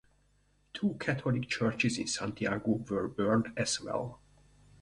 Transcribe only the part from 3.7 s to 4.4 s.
well.